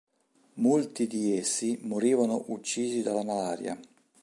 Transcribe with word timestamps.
Molti 0.55 1.05
di 1.05 1.37
essi 1.37 1.77
morivano 1.83 2.45
uccisi 2.47 3.03
dalla 3.03 3.23
malaria. 3.23 3.79